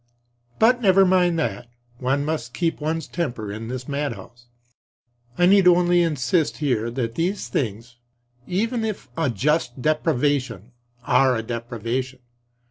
[0.57, 1.67] But never mind that;
[1.99, 4.47] one must keep one's temper in this madhouse.
[5.37, 7.97] I need only insist here that these things,
[8.47, 10.71] even if a just deprivation,
[11.03, 12.17] are a deprivation.